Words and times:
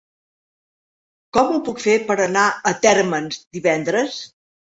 Com 1.37 1.51
ho 1.51 1.59
puc 1.67 1.81
fer 1.83 1.99
per 2.07 2.15
anar 2.25 2.47
a 2.71 2.73
Térmens 2.87 3.39
divendres? 3.61 4.19